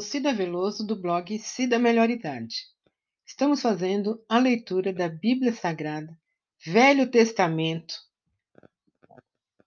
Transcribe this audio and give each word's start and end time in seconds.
Cida 0.00 0.32
Veloso, 0.32 0.86
do 0.86 0.94
blog 0.94 1.36
Cida 1.40 1.76
Melhor 1.76 2.08
Idade. 2.08 2.68
Estamos 3.26 3.60
fazendo 3.60 4.24
a 4.28 4.38
leitura 4.38 4.92
da 4.92 5.08
Bíblia 5.08 5.52
Sagrada, 5.52 6.16
Velho 6.64 7.10
Testamento, 7.10 7.92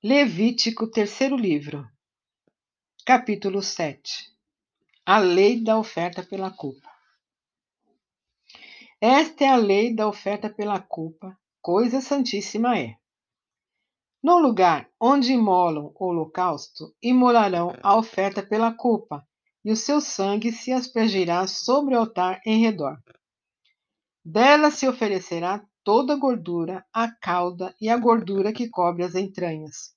Levítico, 0.02 0.89
terceiro 0.89 1.36
livro, 1.36 1.86
capítulo 3.05 3.62
7. 3.62 4.34
A 5.05 5.17
lei 5.20 5.62
da 5.62 5.77
oferta 5.77 6.23
pela 6.23 6.50
culpa. 6.50 6.89
Esta 9.02 9.43
é 9.43 9.49
a 9.49 9.57
lei 9.57 9.93
da 9.93 10.07
oferta 10.07 10.49
pela 10.49 10.79
culpa, 10.79 11.38
coisa 11.62 11.99
santíssima 11.99 12.79
é. 12.79 12.95
No 14.23 14.40
lugar 14.40 14.90
onde 14.98 15.34
imolam 15.34 15.91
o 15.93 16.05
holocausto, 16.05 16.95
imolarão 17.02 17.76
a 17.84 17.98
oferta 17.98 18.41
pela 18.41 18.73
culpa, 18.73 19.27
e 19.66 19.72
o 19.72 19.76
seu 19.76 20.00
sangue 20.00 20.52
se 20.52 20.72
aspergirá 20.72 21.48
sobre 21.48 21.96
o 21.96 22.00
altar 22.00 22.40
em 22.46 22.62
redor. 22.62 23.02
Dela 24.24 24.70
se 24.70 24.88
oferecerá 24.88 25.66
toda 25.84 26.14
a 26.14 26.16
gordura, 26.16 26.86
a 26.94 27.10
cauda 27.12 27.76
e 27.82 27.90
a 27.90 27.98
gordura 27.98 28.54
que 28.54 28.70
cobre 28.70 29.04
as 29.04 29.16
entranhas. 29.16 29.96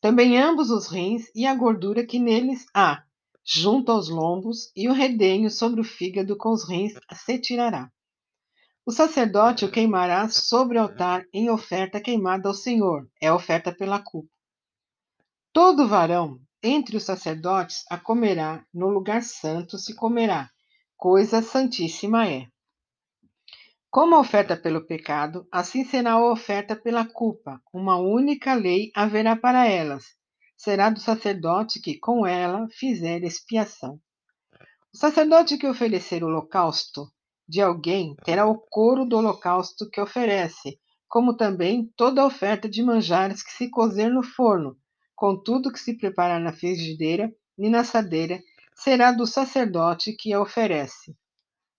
Também 0.00 0.36
ambos 0.36 0.70
os 0.70 0.88
rins 0.88 1.30
e 1.36 1.46
a 1.46 1.54
gordura 1.54 2.04
que 2.04 2.18
neles 2.18 2.66
há, 2.74 3.04
junto 3.44 3.92
aos 3.92 4.08
lombos, 4.08 4.72
e 4.74 4.88
o 4.88 4.92
redenho 4.92 5.48
sobre 5.48 5.80
o 5.80 5.84
fígado 5.84 6.36
com 6.36 6.50
os 6.50 6.68
rins 6.68 6.94
se 7.14 7.38
tirará. 7.38 7.92
O 8.84 8.90
sacerdote 8.90 9.64
o 9.64 9.70
queimará 9.70 10.28
sobre 10.28 10.78
o 10.78 10.82
altar 10.82 11.24
em 11.32 11.48
oferta 11.48 12.00
queimada 12.00 12.48
ao 12.48 12.54
Senhor, 12.54 13.08
é 13.20 13.32
oferta 13.32 13.72
pela 13.72 14.00
culpa. 14.00 14.28
Todo 15.52 15.86
varão 15.86 16.40
entre 16.62 16.96
os 16.96 17.02
sacerdotes 17.02 17.84
a 17.90 17.98
comerá, 17.98 18.64
no 18.72 18.88
lugar 18.88 19.22
santo 19.22 19.76
se 19.78 19.94
comerá, 19.94 20.50
coisa 20.96 21.42
santíssima 21.42 22.28
é. 22.28 22.46
Como 23.90 24.14
a 24.14 24.20
oferta 24.20 24.56
pelo 24.56 24.86
pecado, 24.86 25.46
assim 25.50 25.84
será 25.84 26.12
a 26.12 26.30
oferta 26.30 26.76
pela 26.76 27.04
culpa, 27.04 27.60
uma 27.74 27.96
única 27.96 28.54
lei 28.54 28.90
haverá 28.94 29.36
para 29.36 29.66
elas. 29.66 30.04
Será 30.56 30.88
do 30.88 31.00
sacerdote 31.00 31.80
que 31.80 31.98
com 31.98 32.26
ela 32.26 32.68
fizer 32.70 33.22
expiação. 33.24 34.00
O 34.94 34.96
sacerdote 34.96 35.58
que 35.58 35.66
oferecer 35.66 36.22
o 36.22 36.28
holocausto 36.28 37.10
de 37.48 37.60
alguém 37.60 38.14
terá 38.24 38.46
o 38.46 38.56
couro 38.56 39.04
do 39.04 39.16
holocausto 39.16 39.90
que 39.90 40.00
oferece, 40.00 40.78
como 41.08 41.36
também 41.36 41.92
toda 41.96 42.24
oferta 42.24 42.68
de 42.68 42.82
manjares 42.82 43.42
que 43.42 43.52
se 43.52 43.68
cozer 43.68 44.08
no 44.08 44.22
forno, 44.22 44.76
com 45.22 45.36
tudo 45.36 45.70
que 45.70 45.78
se 45.78 45.94
preparar 45.96 46.40
na 46.40 46.52
frigideira 46.52 47.32
e 47.56 47.70
na 47.70 47.82
assadeira, 47.82 48.42
será 48.74 49.12
do 49.12 49.24
sacerdote 49.24 50.14
que 50.14 50.32
a 50.32 50.40
oferece. 50.40 51.16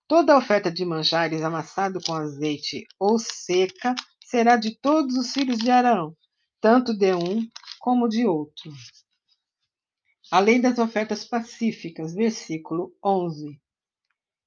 Toda 0.07 0.37
oferta 0.37 0.71
de 0.71 0.85
manjares 0.85 1.41
amassado 1.41 1.99
com 2.05 2.13
azeite 2.13 2.87
ou 2.97 3.19
seca 3.19 3.93
será 4.25 4.55
de 4.55 4.79
todos 4.79 5.17
os 5.17 5.33
filhos 5.33 5.57
de 5.57 5.69
Arão, 5.69 6.15
tanto 6.61 6.97
de 6.97 7.13
um 7.13 7.45
como 7.81 8.07
de 8.07 8.25
outro. 8.25 8.71
A 10.31 10.39
lei 10.39 10.61
das 10.61 10.79
ofertas 10.79 11.25
pacíficas, 11.25 12.13
versículo 12.13 12.95
11. 13.03 13.59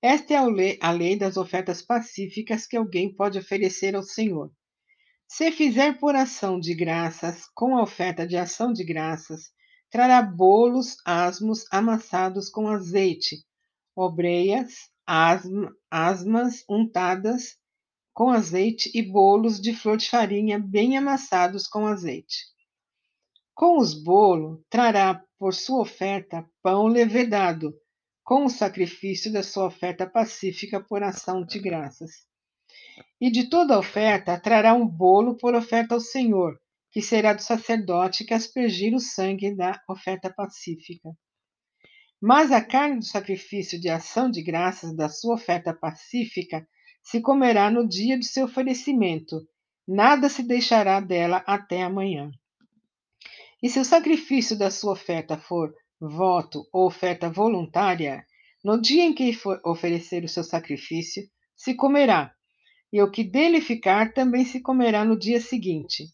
Esta 0.00 0.32
é 0.32 0.78
a 0.80 0.90
lei 0.90 1.18
das 1.18 1.36
ofertas 1.36 1.82
pacíficas 1.82 2.66
que 2.66 2.78
alguém 2.78 3.14
pode 3.14 3.38
oferecer 3.38 3.94
ao 3.94 4.02
Senhor. 4.02 4.50
Se 5.28 5.50
fizer 5.50 5.98
por 5.98 6.14
ação 6.14 6.58
de 6.58 6.74
graças, 6.74 7.46
com 7.54 7.76
a 7.76 7.82
oferta 7.82 8.26
de 8.26 8.36
ação 8.36 8.72
de 8.72 8.84
graças, 8.84 9.50
trará 9.90 10.22
bolos 10.22 10.96
asmos 11.04 11.64
amassados 11.70 12.48
com 12.48 12.68
azeite, 12.68 13.44
obreias, 13.94 14.88
asma, 15.06 15.74
asmas 15.90 16.64
untadas 16.68 17.56
com 18.14 18.30
azeite 18.30 18.90
e 18.94 19.02
bolos 19.02 19.60
de 19.60 19.74
flor 19.74 19.96
de 19.96 20.08
farinha 20.08 20.58
bem 20.58 20.96
amassados 20.96 21.66
com 21.66 21.86
azeite. 21.86 22.46
Com 23.54 23.78
os 23.78 23.94
bolos, 23.94 24.60
trará 24.70 25.22
por 25.38 25.52
sua 25.52 25.80
oferta 25.80 26.48
pão 26.62 26.86
levedado, 26.86 27.74
com 28.24 28.44
o 28.44 28.50
sacrifício 28.50 29.32
da 29.32 29.42
sua 29.42 29.66
oferta 29.66 30.08
pacífica 30.08 30.82
por 30.82 31.02
ação 31.02 31.44
de 31.44 31.58
graças. 31.58 32.26
E 33.20 33.30
de 33.30 33.48
toda 33.48 33.78
oferta 33.78 34.38
trará 34.38 34.74
um 34.74 34.86
bolo 34.86 35.36
por 35.36 35.54
oferta 35.54 35.94
ao 35.94 36.00
Senhor, 36.00 36.58
que 36.90 37.02
será 37.02 37.32
do 37.32 37.42
sacerdote 37.42 38.24
que 38.24 38.34
aspergir 38.34 38.94
o 38.94 39.00
sangue 39.00 39.54
da 39.54 39.80
oferta 39.88 40.32
pacífica. 40.32 41.10
Mas 42.20 42.50
a 42.50 42.64
carne 42.64 42.98
do 42.98 43.04
sacrifício 43.04 43.80
de 43.80 43.88
ação 43.88 44.30
de 44.30 44.42
graças 44.42 44.96
da 44.96 45.08
sua 45.08 45.34
oferta 45.34 45.74
pacífica 45.74 46.66
se 47.02 47.20
comerá 47.20 47.70
no 47.70 47.86
dia 47.86 48.18
do 48.18 48.24
seu 48.24 48.46
oferecimento, 48.46 49.46
nada 49.86 50.28
se 50.28 50.42
deixará 50.42 50.98
dela 50.98 51.44
até 51.46 51.82
amanhã. 51.82 52.30
E 53.62 53.70
se 53.70 53.78
o 53.78 53.84
sacrifício 53.84 54.58
da 54.58 54.70
sua 54.70 54.92
oferta 54.92 55.38
for 55.38 55.72
voto 56.00 56.68
ou 56.72 56.86
oferta 56.86 57.30
voluntária, 57.30 58.24
no 58.64 58.80
dia 58.80 59.04
em 59.04 59.14
que 59.14 59.32
for 59.32 59.60
oferecer 59.64 60.24
o 60.24 60.28
seu 60.28 60.42
sacrifício, 60.42 61.22
se 61.54 61.74
comerá, 61.74 62.34
e 62.92 63.02
o 63.02 63.10
que 63.10 63.24
dele 63.24 63.60
ficar 63.60 64.12
também 64.12 64.44
se 64.44 64.60
comerá 64.60 65.04
no 65.04 65.18
dia 65.18 65.40
seguinte. 65.40 66.04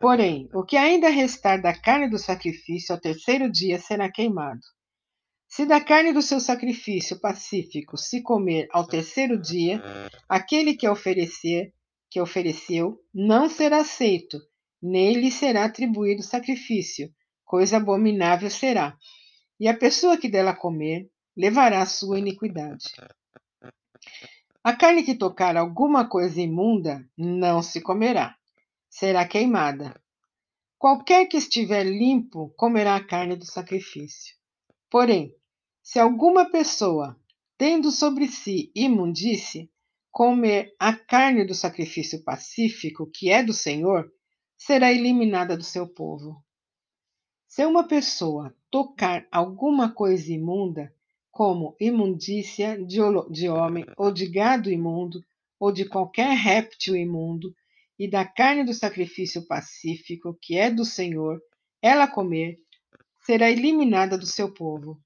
Porém, 0.00 0.48
o 0.52 0.64
que 0.64 0.76
ainda 0.76 1.08
restar 1.08 1.60
da 1.60 1.78
carne 1.78 2.08
do 2.08 2.18
sacrifício 2.18 2.94
ao 2.94 3.00
terceiro 3.00 3.50
dia 3.50 3.78
será 3.78 4.10
queimado. 4.10 4.60
Se 5.48 5.66
da 5.66 5.80
carne 5.80 6.12
do 6.12 6.22
seu 6.22 6.38
sacrifício 6.38 7.18
pacífico 7.18 7.96
se 7.96 8.22
comer 8.22 8.68
ao 8.70 8.86
terceiro 8.86 9.40
dia, 9.40 9.82
aquele 10.28 10.76
que 10.76 10.88
oferecer, 10.88 11.72
que 12.08 12.20
ofereceu, 12.20 12.98
não 13.12 13.48
será 13.48 13.78
aceito, 13.78 14.38
nele 14.80 15.30
será 15.30 15.64
atribuído 15.64 16.22
sacrifício, 16.22 17.12
coisa 17.44 17.78
abominável 17.78 18.48
será. 18.48 18.96
E 19.58 19.66
a 19.66 19.76
pessoa 19.76 20.16
que 20.16 20.28
dela 20.28 20.54
comer 20.54 21.10
levará 21.36 21.82
a 21.82 21.86
sua 21.86 22.18
iniquidade. 22.18 22.84
A 24.62 24.76
carne 24.76 25.02
que 25.02 25.14
tocar 25.14 25.56
alguma 25.56 26.06
coisa 26.06 26.38
imunda 26.38 27.08
não 27.16 27.62
se 27.62 27.80
comerá, 27.80 28.36
será 28.90 29.26
queimada. 29.26 29.98
Qualquer 30.76 31.26
que 31.26 31.38
estiver 31.38 31.84
limpo 31.84 32.52
comerá 32.58 32.96
a 32.96 33.04
carne 33.04 33.36
do 33.36 33.46
sacrifício. 33.46 34.36
Porém, 34.90 35.34
se 35.82 35.98
alguma 35.98 36.50
pessoa, 36.50 37.18
tendo 37.56 37.90
sobre 37.90 38.28
si 38.28 38.70
imundície, 38.74 39.70
comer 40.10 40.74
a 40.78 40.92
carne 40.94 41.46
do 41.46 41.54
sacrifício 41.54 42.22
pacífico, 42.22 43.10
que 43.10 43.30
é 43.30 43.42
do 43.42 43.54
Senhor, 43.54 44.12
será 44.58 44.92
eliminada 44.92 45.56
do 45.56 45.64
seu 45.64 45.88
povo. 45.88 46.44
Se 47.48 47.64
uma 47.64 47.88
pessoa 47.88 48.54
tocar 48.70 49.26
alguma 49.32 49.90
coisa 49.90 50.30
imunda, 50.30 50.94
como 51.40 51.74
imundícia 51.80 52.76
de, 52.84 53.00
homem 53.48 53.86
ou 53.96 54.12
de 54.12 54.28
gado 54.28 54.70
imundo, 54.70 55.24
ou 55.58 55.72
de 55.72 55.86
qualquer 55.88 56.36
réptil 56.36 56.94
imundo, 56.94 57.56
e 57.98 58.06
da 58.06 58.26
carne 58.26 58.62
do 58.62 58.74
sacrifício 58.74 59.46
pacífico, 59.46 60.36
que 60.38 60.58
é 60.58 60.70
do 60.70 60.84
Senhor, 60.84 61.40
ela 61.80 62.06
comer, 62.06 62.58
será 63.24 63.50
eliminada 63.50 64.18
do 64.18 64.26
seu 64.26 64.52
povo. 64.52 65.02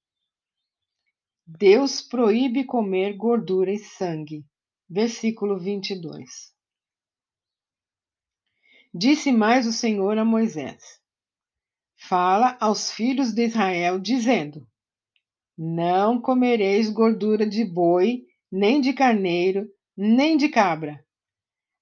Deus 1.46 2.02
proíbe 2.02 2.64
comer 2.64 3.16
gordura 3.16 3.72
e 3.72 3.78
sangue. 3.78 4.44
Versículo 4.90 5.56
22. 5.56 6.52
Disse 8.92 9.30
mais 9.30 9.68
o 9.68 9.72
Senhor 9.72 10.18
a 10.18 10.24
Moisés: 10.24 11.00
fala 11.94 12.58
aos 12.60 12.90
filhos 12.90 13.32
de 13.32 13.46
Israel, 13.46 14.00
dizendo: 14.00 14.66
Não 15.56 16.20
comereis 16.20 16.90
gordura 16.90 17.46
de 17.46 17.64
boi, 17.64 18.24
nem 18.50 18.80
de 18.80 18.92
carneiro, 18.92 19.68
nem 19.96 20.36
de 20.36 20.48
cabra. 20.48 21.04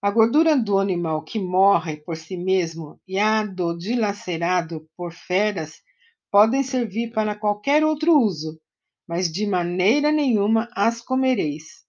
A 0.02 0.10
gordura 0.10 0.54
do 0.54 0.78
animal 0.78 1.22
que 1.22 1.38
morre 1.38 1.96
por 1.96 2.16
si 2.16 2.36
mesmo 2.36 3.00
e 3.08 3.18
a 3.18 3.46
do 3.46 3.76
dilacerado 3.78 4.86
por 4.94 5.12
feras 5.12 5.80
podem 6.30 6.62
servir 6.62 7.12
para 7.12 7.34
qualquer 7.34 7.82
outro 7.82 8.18
uso, 8.18 8.60
mas 9.08 9.32
de 9.32 9.46
maneira 9.46 10.12
nenhuma 10.12 10.68
as 10.74 11.00
comereis. 11.00 11.86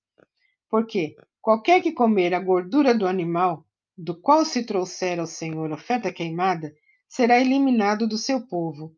Porque 0.70 1.16
qualquer 1.42 1.82
que 1.82 1.92
comer 1.92 2.34
a 2.34 2.40
gordura 2.40 2.94
do 2.98 3.06
animal, 3.06 3.66
do 3.98 4.20
qual 4.22 4.46
se 4.46 4.66
trouxer 4.66 5.20
ao 5.20 5.28
Senhor 5.28 5.72
oferta 5.72 6.14
queimada, 6.14 6.74
será 7.10 7.42
eliminado 7.42 8.08
do 8.08 8.18
seu 8.18 8.48
povo. 8.48 8.96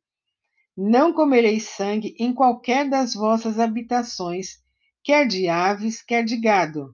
Não 0.77 1.13
comereis 1.13 1.69
sangue 1.69 2.15
em 2.19 2.33
qualquer 2.33 2.89
das 2.89 3.13
vossas 3.13 3.59
habitações, 3.59 4.61
quer 5.01 5.25
de 5.25 5.47
aves, 5.47 6.01
quer 6.01 6.25
de 6.25 6.35
gado. 6.35 6.93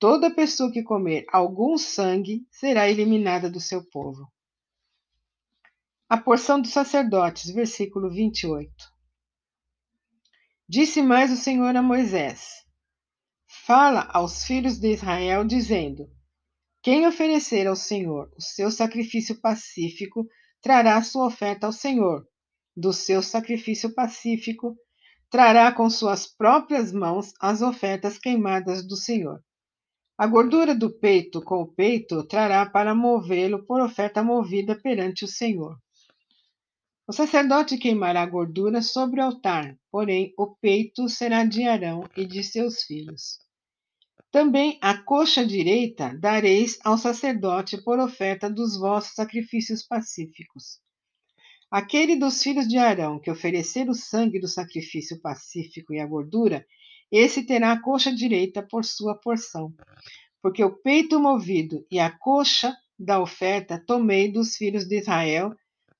Toda 0.00 0.34
pessoa 0.34 0.72
que 0.72 0.82
comer 0.82 1.24
algum 1.32 1.78
sangue 1.78 2.44
será 2.50 2.90
eliminada 2.90 3.48
do 3.48 3.60
seu 3.60 3.84
povo. 3.84 4.28
A 6.08 6.18
porção 6.18 6.60
dos 6.60 6.72
sacerdotes, 6.72 7.50
versículo 7.50 8.10
28. 8.10 8.72
Disse 10.68 11.00
mais 11.00 11.30
o 11.30 11.36
Senhor 11.36 11.76
a 11.76 11.82
Moisés: 11.82 12.64
Fala 13.46 14.08
aos 14.12 14.44
filhos 14.44 14.78
de 14.78 14.92
Israel, 14.92 15.44
dizendo: 15.44 16.10
Quem 16.82 17.06
oferecer 17.06 17.68
ao 17.68 17.76
Senhor 17.76 18.32
o 18.36 18.42
seu 18.42 18.70
sacrifício 18.72 19.40
pacífico 19.40 20.26
trará 20.60 21.00
sua 21.02 21.26
oferta 21.26 21.66
ao 21.66 21.72
Senhor. 21.72 22.26
Do 22.76 22.92
seu 22.92 23.22
sacrifício 23.22 23.94
pacífico 23.94 24.76
trará 25.30 25.72
com 25.72 25.88
suas 25.88 26.26
próprias 26.26 26.92
mãos 26.92 27.32
as 27.40 27.62
ofertas 27.62 28.18
queimadas 28.18 28.86
do 28.86 28.96
Senhor. 28.96 29.42
A 30.16 30.26
gordura 30.26 30.74
do 30.74 30.90
peito 30.90 31.42
com 31.42 31.62
o 31.62 31.66
peito 31.66 32.22
trará 32.26 32.64
para 32.64 32.94
movê-lo 32.94 33.64
por 33.66 33.80
oferta 33.80 34.22
movida 34.22 34.78
perante 34.80 35.24
o 35.24 35.28
Senhor. 35.28 35.76
O 37.06 37.12
sacerdote 37.12 37.76
queimará 37.76 38.22
a 38.22 38.26
gordura 38.26 38.80
sobre 38.80 39.20
o 39.20 39.24
altar, 39.24 39.76
porém 39.90 40.32
o 40.38 40.56
peito 40.56 41.08
será 41.08 41.44
de 41.44 41.64
Arão 41.64 42.08
e 42.16 42.24
de 42.24 42.42
seus 42.42 42.84
filhos. 42.84 43.38
Também 44.30 44.78
a 44.80 44.96
coxa 44.96 45.44
direita 45.44 46.16
dareis 46.18 46.78
ao 46.82 46.96
sacerdote 46.96 47.82
por 47.82 47.98
oferta 47.98 48.48
dos 48.48 48.78
vossos 48.78 49.14
sacrifícios 49.14 49.86
pacíficos. 49.86 50.83
Aquele 51.74 52.14
dos 52.14 52.40
filhos 52.40 52.68
de 52.68 52.78
Arão 52.78 53.18
que 53.18 53.28
oferecer 53.28 53.90
o 53.90 53.94
sangue 53.94 54.38
do 54.38 54.46
sacrifício 54.46 55.20
pacífico 55.20 55.92
e 55.92 55.98
a 55.98 56.06
gordura, 56.06 56.64
esse 57.10 57.42
terá 57.42 57.72
a 57.72 57.82
coxa 57.82 58.14
direita 58.14 58.62
por 58.62 58.84
sua 58.84 59.16
porção. 59.16 59.74
Porque 60.40 60.62
o 60.62 60.70
peito 60.70 61.18
movido 61.18 61.84
e 61.90 61.98
a 61.98 62.16
coxa 62.16 62.76
da 62.96 63.20
oferta 63.20 63.82
tomei 63.84 64.30
dos 64.30 64.54
filhos 64.54 64.86
de 64.86 65.00
Israel, 65.00 65.52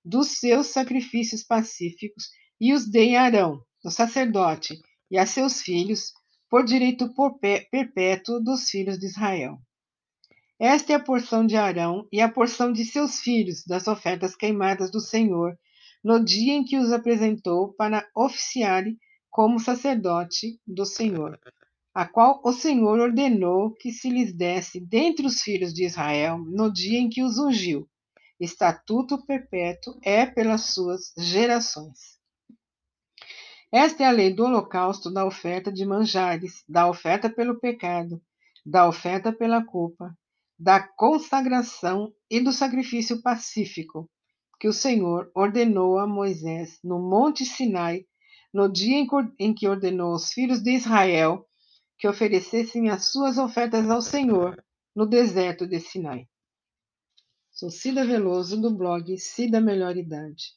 dos 0.04 0.38
seus 0.38 0.68
sacrifícios 0.68 1.42
pacíficos, 1.42 2.28
e 2.60 2.72
os 2.72 2.88
dei 2.88 3.16
a 3.16 3.24
Arão, 3.24 3.60
o 3.84 3.90
sacerdote, 3.90 4.80
e 5.10 5.18
a 5.18 5.26
seus 5.26 5.60
filhos, 5.60 6.12
por 6.48 6.64
direito 6.64 7.12
perpétuo 7.68 8.40
dos 8.40 8.70
filhos 8.70 8.96
de 8.96 9.06
Israel. 9.06 9.58
Esta 10.56 10.92
é 10.92 10.94
a 10.94 11.02
porção 11.02 11.44
de 11.44 11.56
Arão 11.56 12.06
e 12.12 12.20
a 12.20 12.28
porção 12.28 12.72
de 12.72 12.84
seus 12.84 13.18
filhos 13.18 13.64
das 13.66 13.88
ofertas 13.88 14.36
queimadas 14.36 14.88
do 14.88 15.00
Senhor, 15.00 15.58
no 16.04 16.22
dia 16.22 16.52
em 16.52 16.62
que 16.62 16.76
os 16.76 16.92
apresentou 16.92 17.72
para 17.72 18.06
oficiarem 18.14 18.98
como 19.30 19.58
sacerdote 19.58 20.60
do 20.66 20.84
Senhor, 20.84 21.40
a 21.94 22.06
qual 22.06 22.42
o 22.44 22.52
Senhor 22.52 23.00
ordenou 23.00 23.72
que 23.72 23.90
se 23.90 24.10
lhes 24.10 24.32
desse 24.34 24.78
dentre 24.78 25.26
os 25.26 25.40
filhos 25.40 25.72
de 25.72 25.86
Israel 25.86 26.38
no 26.38 26.70
dia 26.70 26.98
em 26.98 27.08
que 27.08 27.22
os 27.22 27.38
ungiu. 27.38 27.88
Estatuto 28.38 29.24
perpétuo 29.24 29.98
é 30.02 30.26
pelas 30.26 30.66
suas 30.74 31.14
gerações. 31.16 32.18
Esta 33.72 34.04
é 34.04 34.06
a 34.06 34.12
lei 34.12 34.32
do 34.32 34.44
holocausto, 34.44 35.10
da 35.10 35.24
oferta 35.24 35.72
de 35.72 35.86
manjares, 35.86 36.62
da 36.68 36.88
oferta 36.88 37.30
pelo 37.30 37.58
pecado, 37.58 38.20
da 38.64 38.86
oferta 38.86 39.32
pela 39.32 39.64
culpa, 39.64 40.16
da 40.58 40.80
consagração 40.80 42.12
e 42.30 42.40
do 42.40 42.52
sacrifício 42.52 43.22
pacífico, 43.22 44.08
que 44.64 44.68
o 44.68 44.72
Senhor 44.72 45.30
ordenou 45.34 45.98
a 45.98 46.06
Moisés 46.06 46.78
no 46.82 46.98
Monte 46.98 47.44
Sinai, 47.44 48.06
no 48.50 48.66
dia 48.66 48.96
em 49.38 49.52
que 49.52 49.68
ordenou 49.68 50.12
aos 50.12 50.32
filhos 50.32 50.62
de 50.62 50.70
Israel 50.70 51.46
que 51.98 52.08
oferecessem 52.08 52.88
as 52.88 53.12
suas 53.12 53.36
ofertas 53.36 53.90
ao 53.90 54.00
Senhor 54.00 54.64
no 54.96 55.04
deserto 55.04 55.66
de 55.66 55.78
Sinai. 55.80 56.26
Sou 57.50 57.68
Cida 57.68 58.06
Veloso, 58.06 58.58
do 58.58 58.74
blog 58.74 59.18
Cida 59.18 59.60
Melhor 59.60 59.98
Idade. 59.98 60.54